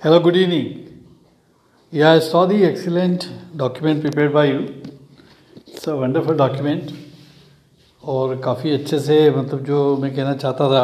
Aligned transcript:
Hello, 0.00 0.20
good 0.20 0.36
evening. 0.36 1.04
Yeah, 1.90 2.12
I 2.12 2.18
saw 2.18 2.46
the 2.46 2.64
excellent 2.64 3.30
document 3.56 4.02
prepared 4.02 4.32
by 4.32 4.44
you. 4.44 4.82
It's 5.66 5.86
a 5.86 5.96
wonderful 5.96 6.34
document. 6.34 6.92
और 8.04 8.36
काफ़ी 8.44 8.70
अच्छे 8.70 8.98
से 8.98 9.30
मतलब 9.30 9.64
जो 9.64 9.96
मैं 9.96 10.14
कहना 10.14 10.34
चाहता 10.34 10.68
था 10.70 10.82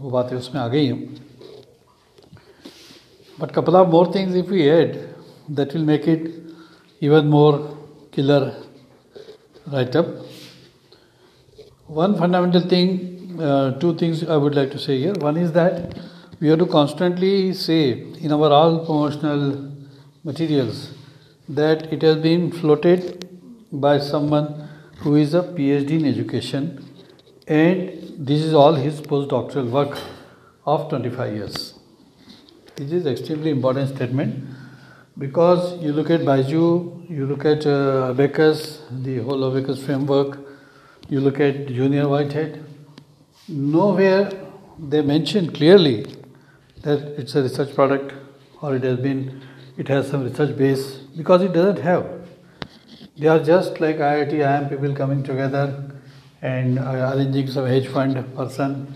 वो 0.00 0.10
बातें 0.10 0.36
उसमें 0.36 0.60
आ 0.60 0.66
गई 0.68 0.86
हैं 0.86 0.98
but 3.40 3.50
couple 3.50 3.76
of 3.76 3.88
more 3.92 4.12
things 4.14 4.36
if 4.36 4.48
we 4.50 4.62
add 4.62 4.94
that 5.50 5.74
will 5.74 5.84
make 5.84 6.08
it 6.08 6.28
even 7.02 7.26
more 7.26 7.58
killer 8.14 8.50
write-up. 9.72 10.06
One 11.86 12.16
fundamental 12.16 12.60
thing, 12.60 13.40
uh, 13.40 13.78
two 13.78 13.94
things 13.94 14.22
I 14.24 14.36
would 14.36 14.54
like 14.54 14.70
to 14.72 14.78
say 14.78 14.98
here. 14.98 15.14
One 15.14 15.36
is 15.36 15.52
that 15.52 15.96
we 16.39 16.49
have 16.49 16.59
to 16.59 16.65
constantly 16.65 17.53
say 17.53 17.91
in 18.19 18.31
our 18.31 18.51
all 18.51 18.79
promotional 18.85 19.71
materials 20.23 20.91
that 21.47 21.93
it 21.93 22.01
has 22.01 22.17
been 22.17 22.51
floated 22.51 23.29
by 23.71 23.99
someone 23.99 24.67
who 24.97 25.15
is 25.15 25.33
a 25.33 25.43
PhD 25.43 25.91
in 25.99 26.05
education 26.05 26.83
and 27.47 28.17
this 28.17 28.41
is 28.41 28.53
all 28.53 28.73
his 28.73 28.99
postdoctoral 29.01 29.69
work 29.69 29.97
of 30.65 30.89
25 30.89 31.33
years. 31.35 31.73
This 32.75 32.91
is 32.91 33.05
extremely 33.05 33.51
important 33.51 33.95
statement 33.95 34.43
because 35.17 35.81
you 35.81 35.93
look 35.93 36.09
at 36.09 36.21
Byju, 36.21 37.09
you 37.09 37.25
look 37.27 37.45
at 37.45 37.65
uh, 37.65 38.09
Abacus, 38.09 38.81
the 38.91 39.19
whole 39.19 39.47
Abacus 39.49 39.85
framework, 39.85 40.39
you 41.07 41.21
look 41.21 41.39
at 41.39 41.67
Junior 41.67 42.05
WhiteHat, 42.05 42.61
nowhere 43.47 44.31
they 44.79 45.01
mention 45.01 45.53
clearly 45.53 46.05
that 46.85 47.19
it's 47.19 47.35
a 47.35 47.43
research 47.43 47.75
product 47.75 48.13
or 48.61 48.75
it 48.77 48.83
has 48.83 48.97
been 48.99 49.43
it 49.77 49.87
has 49.89 50.09
some 50.09 50.23
research 50.23 50.57
base 50.57 50.83
because 51.17 51.41
it 51.41 51.53
doesn't 51.53 51.83
have. 51.83 52.05
They 53.17 53.27
are 53.27 53.39
just 53.39 53.79
like 53.81 53.97
IIT 53.97 54.31
IIM 54.31 54.69
people 54.69 54.95
coming 54.95 55.23
together 55.23 55.65
and 56.41 56.79
uh, 56.79 57.13
arranging 57.13 57.47
some 57.47 57.65
hedge 57.65 57.87
fund 57.87 58.35
person 58.35 58.95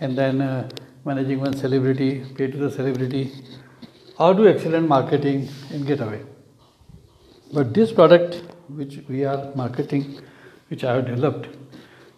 and 0.00 0.18
then 0.18 0.40
uh, 0.40 0.68
managing 1.04 1.40
one 1.40 1.56
celebrity 1.56 2.24
pay 2.36 2.50
to 2.50 2.56
the 2.56 2.70
celebrity. 2.70 3.32
Or 4.18 4.32
do 4.34 4.48
excellent 4.48 4.88
marketing 4.88 5.48
and 5.70 5.86
get 5.86 6.00
away 6.00 6.22
but 7.52 7.72
this 7.74 7.92
product 7.92 8.42
which 8.68 8.98
we 9.08 9.24
are 9.24 9.52
marketing 9.54 10.20
which 10.68 10.82
I 10.84 10.94
have 10.96 11.06
developed 11.06 11.48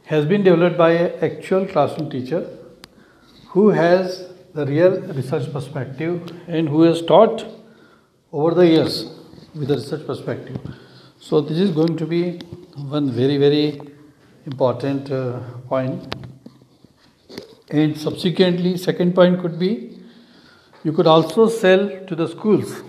has 0.05 0.25
been 0.25 0.43
developed 0.43 0.79
by 0.79 0.93
an 0.93 1.13
actual 1.23 1.67
classroom 1.67 2.09
teacher 2.11 2.49
who 3.49 3.69
has 3.71 4.27
the 4.55 4.67
real 4.67 5.01
research 5.13 5.53
perspective 5.53 6.31
and 6.47 6.69
who 6.69 6.83
has 6.83 7.03
taught 7.03 7.45
over 8.33 8.55
the 8.55 8.67
years 8.67 9.05
with 9.55 9.69
the 9.69 9.77
research 9.77 10.07
perspective. 10.07 10.59
So, 11.21 11.41
this 11.41 11.59
is 11.59 11.71
going 11.71 11.97
to 11.97 12.07
be 12.07 12.39
one 12.77 13.11
very, 13.11 13.37
very 13.37 13.81
important 14.47 15.11
uh, 15.11 15.41
point. 15.69 16.15
And 17.71 17.97
subsequently, 17.97 18.77
second 18.77 19.15
point 19.15 19.41
could 19.41 19.59
be 19.59 19.99
you 20.85 20.93
could 20.93 21.07
also 21.07 21.49
sell 21.49 21.89
to 22.07 22.15
the 22.15 22.29
schools 22.29 22.83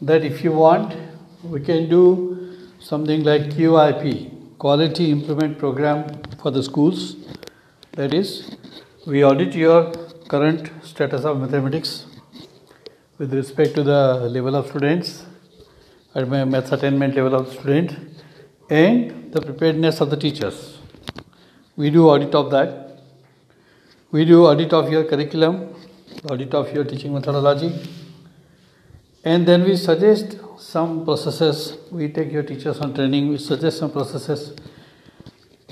that 0.00 0.24
if 0.24 0.42
you 0.42 0.52
want, 0.52 0.96
we 1.42 1.60
can 1.60 1.88
do 1.88 2.56
something 2.78 3.22
like 3.22 3.42
QIP, 3.50 4.58
Quality 4.58 5.10
Improvement 5.10 5.58
Program 5.58 6.22
for 6.42 6.50
the 6.50 6.62
schools. 6.62 7.16
That 7.92 8.14
is, 8.14 8.56
we 9.06 9.24
audit 9.24 9.54
your 9.54 9.92
current 10.28 10.70
status 10.82 11.24
of 11.24 11.40
mathematics 11.40 12.06
with 13.18 13.32
respect 13.32 13.74
to 13.74 13.82
the 13.82 14.28
level 14.28 14.54
of 14.56 14.66
students 14.66 15.24
at 16.14 16.28
my 16.28 16.44
maths 16.44 16.72
attainment 16.72 17.14
level 17.14 17.34
of 17.34 17.52
student 17.52 17.96
and 18.68 19.32
the 19.32 19.40
preparedness 19.40 20.00
of 20.00 20.10
the 20.10 20.16
teachers. 20.16 20.78
We 21.76 21.90
do 21.90 22.08
audit 22.08 22.34
of 22.34 22.50
that. 22.50 23.00
We 24.10 24.24
do 24.24 24.46
audit 24.46 24.72
of 24.72 24.90
your 24.90 25.04
curriculum, 25.04 25.74
audit 26.30 26.54
of 26.54 26.72
your 26.72 26.84
teaching 26.84 27.12
methodology, 27.12 27.72
and 29.24 29.46
then 29.46 29.64
we 29.64 29.76
suggest 29.76 30.38
some 30.58 31.04
processes. 31.04 31.76
We 31.90 32.08
take 32.08 32.32
your 32.32 32.42
teachers 32.42 32.78
on 32.78 32.94
training, 32.94 33.28
we 33.28 33.38
suggest 33.38 33.78
some 33.78 33.90
processes, 33.90 34.54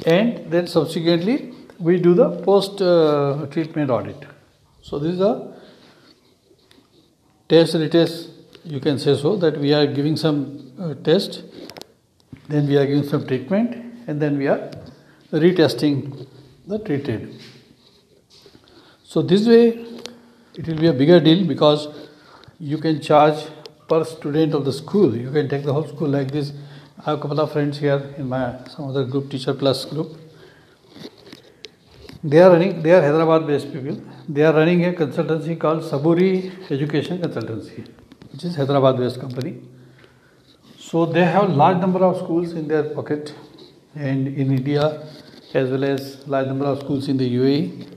and 0.04 0.50
then 0.50 0.66
subsequently 0.66 1.54
we 1.78 1.98
do 1.98 2.14
the 2.14 2.31
post 2.43 2.82
uh, 2.82 3.47
treatment 3.50 3.91
audit. 3.91 4.33
So 4.84 4.98
this 4.98 5.14
is 5.14 5.20
a 5.20 5.50
test 7.48 7.74
retest, 7.74 8.28
you 8.64 8.80
can 8.80 8.98
say 8.98 9.16
so, 9.16 9.34
that 9.36 9.58
we 9.58 9.72
are 9.72 9.86
giving 9.86 10.14
some 10.14 10.72
uh, 10.78 10.92
test, 11.02 11.42
then 12.48 12.68
we 12.68 12.76
are 12.76 12.84
giving 12.84 13.04
some 13.04 13.26
treatment, 13.26 13.76
and 14.06 14.20
then 14.20 14.36
we 14.36 14.46
are 14.46 14.70
retesting 15.32 16.26
the 16.66 16.78
treated. 16.80 17.34
So 19.04 19.22
this 19.22 19.48
way 19.48 19.86
it 20.54 20.68
will 20.68 20.78
be 20.78 20.88
a 20.88 20.92
bigger 20.92 21.18
deal 21.18 21.46
because 21.46 21.88
you 22.60 22.76
can 22.76 23.00
charge 23.00 23.42
per 23.88 24.04
student 24.04 24.52
of 24.52 24.66
the 24.66 24.72
school. 24.72 25.16
You 25.16 25.30
can 25.30 25.48
take 25.48 25.64
the 25.64 25.72
whole 25.72 25.88
school 25.88 26.10
like 26.10 26.30
this. 26.30 26.52
I 26.98 27.10
have 27.10 27.20
a 27.20 27.22
couple 27.22 27.40
of 27.40 27.52
friends 27.52 27.78
here 27.78 28.14
in 28.18 28.28
my 28.28 28.58
some 28.68 28.90
other 28.90 29.04
group, 29.04 29.30
Teacher 29.30 29.54
Plus 29.54 29.86
group. 29.86 30.18
They 32.26 32.40
are 32.40 32.50
running, 32.50 32.82
they 32.82 32.90
are 32.92 33.02
Hyderabad 33.02 33.46
based 33.46 33.70
people. 33.70 34.02
They 34.26 34.44
are 34.44 34.54
running 34.54 34.82
a 34.86 34.92
consultancy 34.92 35.60
called 35.60 35.82
Saburi 35.82 36.70
Education 36.70 37.18
Consultancy, 37.18 37.86
which 38.32 38.44
is 38.44 38.56
Hyderabad 38.56 38.96
based 38.96 39.20
company. 39.20 39.60
So 40.78 41.04
they 41.04 41.22
have 41.22 41.50
large 41.50 41.76
number 41.82 42.02
of 42.02 42.16
schools 42.16 42.52
in 42.52 42.66
their 42.66 42.84
pocket 42.84 43.34
and 43.94 44.26
in 44.26 44.56
India 44.56 45.06
as 45.52 45.70
well 45.70 45.84
as 45.84 46.26
large 46.26 46.46
number 46.46 46.64
of 46.64 46.80
schools 46.80 47.08
in 47.08 47.18
the 47.18 47.28
UAE 47.28 47.88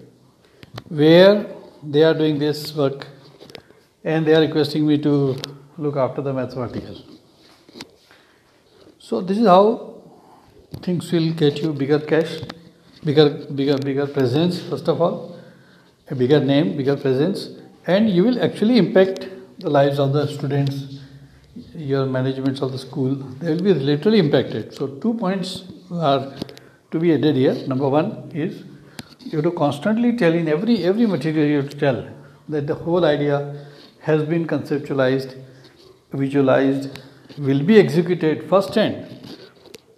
where 0.90 1.46
they 1.82 2.04
are 2.04 2.14
doing 2.14 2.38
this 2.38 2.76
work 2.76 3.08
and 4.04 4.26
they 4.26 4.36
are 4.36 4.42
requesting 4.42 4.86
me 4.86 4.98
to 4.98 5.38
look 5.78 5.96
after 5.96 6.22
the 6.22 6.34
mathematical. 6.34 7.02
So 9.00 9.22
this 9.22 9.38
is 9.38 9.48
how 9.48 10.02
things 10.82 11.12
will 11.14 11.32
get 11.32 11.62
you 11.62 11.72
bigger 11.72 12.00
cash 12.00 12.40
bigger 13.04 13.30
bigger 13.54 13.78
bigger 13.78 14.08
presence 14.08 14.62
first 14.62 14.88
of 14.88 15.02
all 15.02 15.40
a 16.10 16.16
bigger 16.16 16.40
name 16.40 16.76
bigger 16.78 16.96
presence 16.96 17.50
and 17.86 18.10
you 18.10 18.24
will 18.24 18.44
actually 18.44 18.78
impact 18.78 19.28
the 19.60 19.70
lives 19.70 20.00
of 20.00 20.14
the 20.14 20.28
students 20.28 20.98
your 21.76 22.06
managements 22.06 22.62
of 22.62 22.72
the 22.72 22.78
school. 22.78 23.16
They 23.16 23.54
will 23.54 23.64
be 23.64 23.74
literally 23.74 24.20
impacted. 24.20 24.74
So 24.74 24.88
two 24.88 25.14
points 25.16 25.64
are 25.92 26.34
to 26.92 27.00
be 27.00 27.14
added 27.14 27.36
here. 27.36 27.56
Number 27.68 27.90
one 27.90 28.32
is 28.34 28.64
you 29.20 29.38
have 29.38 29.44
to 29.44 29.52
constantly 29.52 30.16
tell 30.16 30.34
in 30.34 30.48
every 30.48 30.84
every 30.84 31.06
material 31.06 31.48
you 31.48 31.58
have 31.58 31.70
to 31.70 31.78
tell 31.78 32.08
that 32.50 32.68
the 32.68 32.76
whole 32.76 33.04
idea 33.04 33.66
has 34.00 34.24
been 34.24 34.48
conceptualized 34.48 35.36
visualized 36.14 37.02
will 37.38 37.62
be 37.64 37.78
executed 37.78 38.48
first 38.50 38.74
hand 38.76 39.06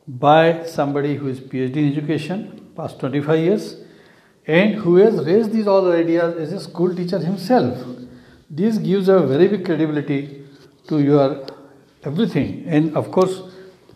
by 0.07 0.65
somebody 0.65 1.15
who 1.15 1.27
is 1.27 1.39
phd 1.39 1.75
in 1.75 1.91
education 1.91 2.58
past 2.79 2.99
25 2.99 3.39
years 3.39 3.75
and 4.47 4.75
who 4.83 4.95
has 4.95 5.23
raised 5.25 5.51
these 5.51 5.67
all 5.67 5.81
the 5.87 5.95
ideas 5.95 6.37
as 6.43 6.53
a 6.53 6.59
school 6.59 6.95
teacher 6.95 7.19
himself. 7.19 7.85
This 8.49 8.77
gives 8.77 9.09
a 9.09 9.19
very 9.19 9.47
big 9.47 9.65
credibility 9.65 10.21
to 10.87 11.01
your 11.09 11.45
everything 12.03 12.63
and 12.77 12.95
of 13.01 13.11
course 13.11 13.41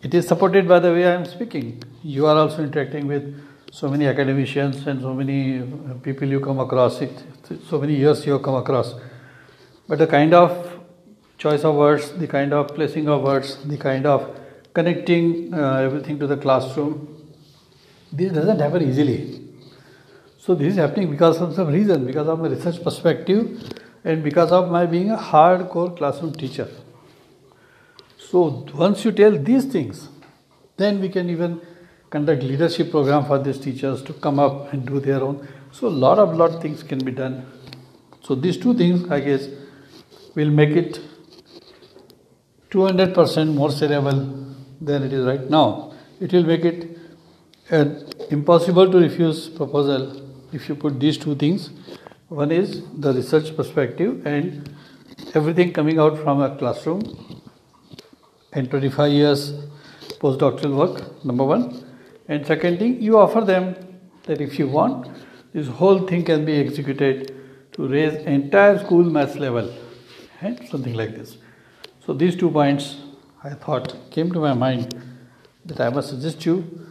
it 0.01 0.13
is 0.13 0.27
supported 0.27 0.67
by 0.67 0.79
the 0.79 0.91
way 0.91 1.05
I 1.05 1.13
am 1.13 1.25
speaking. 1.25 1.81
You 2.03 2.27
are 2.27 2.37
also 2.37 2.63
interacting 2.63 3.07
with 3.07 3.25
so 3.71 3.89
many 3.89 4.05
academicians 4.05 4.85
and 4.85 5.01
so 5.01 5.13
many 5.13 5.61
uh, 5.61 5.93
people 6.03 6.27
you 6.27 6.39
come 6.39 6.59
across 6.59 7.01
it 7.01 7.23
so 7.69 7.79
many 7.79 7.95
years 7.95 8.23
you 8.25 8.33
have 8.33 8.43
come 8.43 8.55
across 8.55 8.93
but 9.87 9.97
the 9.97 10.05
kind 10.05 10.33
of 10.41 10.51
choice 11.39 11.63
of 11.69 11.75
words 11.75 12.11
the 12.19 12.27
kind 12.27 12.53
of 12.53 12.67
placing 12.75 13.09
of 13.09 13.23
words 13.23 13.57
the 13.65 13.77
kind 13.77 14.05
of 14.05 14.29
connecting 14.75 15.51
uh, 15.53 15.87
everything 15.87 16.19
to 16.19 16.27
the 16.27 16.37
classroom 16.37 16.93
this 18.13 18.31
doesn't 18.31 18.59
happen 18.59 18.87
easily. 18.87 19.41
So 20.37 20.53
this 20.55 20.73
is 20.73 20.75
happening 20.75 21.09
because 21.09 21.41
of 21.41 21.53
some 21.55 21.67
reason, 21.67 22.05
because 22.05 22.27
of 22.27 22.39
my 22.39 22.47
research 22.47 22.83
perspective 22.83 23.73
and 24.03 24.23
because 24.23 24.51
of 24.51 24.69
my 24.69 24.85
being 24.85 25.09
a 25.11 25.17
hardcore 25.17 25.97
classroom 25.97 26.33
teacher. 26.33 26.69
So 28.17 28.65
once 28.75 29.03
you 29.05 29.11
tell 29.11 29.31
these 29.31 29.65
things, 29.65 30.09
then 30.77 30.99
we 31.01 31.09
can 31.09 31.29
even 31.29 31.61
conduct 32.09 32.43
leadership 32.43 32.91
program 32.91 33.25
for 33.25 33.39
these 33.39 33.59
teachers 33.59 34.03
to 34.03 34.13
come 34.13 34.39
up 34.39 34.71
and 34.73 34.85
do 34.85 34.99
their 34.99 35.23
own. 35.23 35.47
So 35.71 35.87
a 35.87 35.95
lot 36.05 36.19
of 36.19 36.35
lot 36.35 36.51
of 36.51 36.61
things 36.61 36.83
can 36.83 36.99
be 37.03 37.11
done. 37.11 37.45
So 38.21 38.35
these 38.35 38.57
two 38.57 38.73
things, 38.75 39.09
I 39.09 39.21
guess, 39.21 39.47
will 40.35 40.49
make 40.49 40.71
it 40.71 40.99
200% 42.69 43.53
more 43.53 43.69
sellable 43.69 44.55
than 44.81 45.03
it 45.03 45.13
is 45.13 45.25
right 45.25 45.49
now. 45.49 45.93
It 46.19 46.31
will 46.33 46.43
make 46.43 46.65
it 46.65 47.02
an 47.69 48.09
impossible 48.29 48.91
to 48.91 48.97
refuse 48.97 49.49
proposal 49.49 50.21
if 50.51 50.67
you 50.67 50.75
put 50.75 50.99
these 50.99 51.17
two 51.17 51.35
things. 51.35 51.69
One 52.27 52.51
is 52.51 52.83
the 52.97 53.13
research 53.13 53.55
perspective 53.55 54.25
and 54.25 54.75
everything 55.33 55.71
coming 55.71 55.99
out 55.99 56.17
from 56.17 56.41
a 56.41 56.55
classroom 56.57 57.41
and 58.51 58.69
25 58.69 59.11
years 59.11 59.53
postdoctoral 60.19 60.75
work, 60.75 61.25
number 61.25 61.43
one. 61.43 61.85
And 62.27 62.45
second 62.45 62.79
thing, 62.79 63.01
you 63.01 63.17
offer 63.17 63.41
them 63.41 63.75
that 64.23 64.41
if 64.41 64.57
you 64.57 64.67
want, 64.67 65.09
this 65.53 65.67
whole 65.67 66.07
thing 66.07 66.23
can 66.23 66.45
be 66.45 66.53
executed 66.53 67.35
to 67.73 67.87
raise 67.87 68.13
entire 68.25 68.79
school 68.79 69.03
maths 69.03 69.35
level, 69.35 69.73
and 70.41 70.67
something 70.69 70.93
like 70.93 71.15
this. 71.15 71.37
So 72.05 72.13
these 72.13 72.35
two 72.35 72.49
points 72.49 72.97
I 73.43 73.49
thought 73.51 73.95
came 74.11 74.31
to 74.31 74.39
my 74.39 74.53
mind 74.53 74.95
that 75.65 75.79
I 75.81 75.89
must 75.89 76.09
suggest 76.09 76.45
you. 76.45 76.83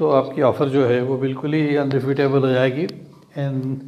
तो 0.00 0.10
आपकी 0.10 0.42
offer 0.42 0.68
जो 0.68 0.84
है 0.86 1.00
वो 1.02 1.16
बिल्कुल 1.16 1.54
ही 1.54 1.76
अनरिफ्यूटेबल 1.76 2.40
हो 2.40 2.48
जाएगी 2.48 2.84
and 3.36 3.80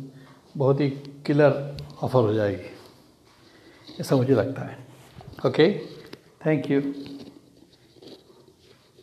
बहुत 0.56 0.80
ही 0.80 0.88
clear 1.26 1.54
offer 2.02 2.20
हो 2.20 2.32
जाएगी। 2.34 3.96
ऐसा 4.00 4.16
मुझे 4.16 4.34
लगता 4.34 4.62
है। 4.62 4.76
Okay 5.46 5.72
thank 6.46 6.70
you 6.70 6.80